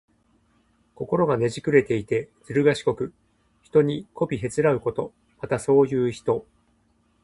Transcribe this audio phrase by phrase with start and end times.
[0.95, 3.13] 心がねじくれていて、ずるがしこく、
[3.61, 5.13] 人にこびへつらうこと。
[5.39, 6.43] また、そういう人。